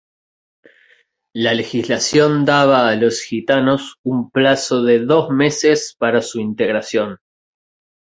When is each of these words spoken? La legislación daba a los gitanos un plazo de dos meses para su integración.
La 1.35 1.53
legislación 1.53 2.43
daba 2.43 2.89
a 2.89 2.95
los 2.95 3.21
gitanos 3.21 3.97
un 4.03 4.31
plazo 4.31 4.81
de 4.81 5.05
dos 5.05 5.29
meses 5.29 5.95
para 5.99 6.23
su 6.23 6.39
integración. 6.39 7.19